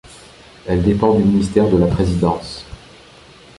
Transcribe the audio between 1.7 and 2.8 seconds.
la Présidence.